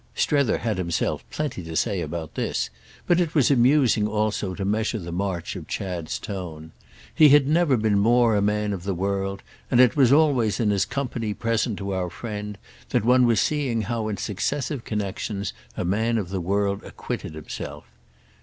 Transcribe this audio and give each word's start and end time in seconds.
Strether 0.15 0.57
had 0.57 0.79
himself 0.79 1.23
plenty 1.29 1.61
to 1.61 1.75
say 1.75 2.01
about 2.01 2.33
this, 2.33 2.71
but 3.05 3.19
it 3.21 3.35
was 3.35 3.51
amusing 3.51 4.07
also 4.07 4.55
to 4.55 4.65
measure 4.65 4.97
the 4.97 5.11
march 5.11 5.55
of 5.55 5.67
Chad's 5.67 6.17
tone. 6.17 6.71
He 7.13 7.29
had 7.29 7.47
never 7.47 7.77
been 7.77 7.99
more 7.99 8.35
a 8.35 8.41
man 8.41 8.73
of 8.73 8.81
the 8.81 8.95
world, 8.95 9.43
and 9.69 9.79
it 9.79 9.95
was 9.95 10.11
always 10.11 10.59
in 10.59 10.71
his 10.71 10.85
company 10.85 11.35
present 11.35 11.77
to 11.77 11.93
our 11.93 12.09
friend 12.09 12.57
that 12.89 13.05
one 13.05 13.27
was 13.27 13.39
seeing 13.39 13.83
how 13.83 14.07
in 14.07 14.17
successive 14.17 14.85
connexions 14.85 15.53
a 15.77 15.85
man 15.85 16.17
of 16.17 16.29
the 16.29 16.41
world 16.41 16.83
acquitted 16.83 17.35
himself. 17.35 17.83